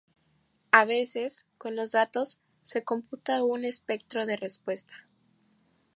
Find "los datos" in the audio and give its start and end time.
1.75-2.39